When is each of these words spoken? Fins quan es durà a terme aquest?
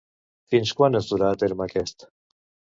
Fins 0.53 0.71
quan 0.79 1.01
es 1.01 1.11
durà 1.13 1.31
a 1.35 1.39
terme 1.45 1.69
aquest? 1.71 2.11